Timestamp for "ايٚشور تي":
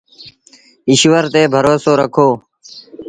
0.89-1.41